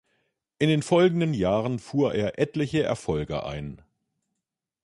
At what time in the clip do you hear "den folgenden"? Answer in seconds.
0.69-1.35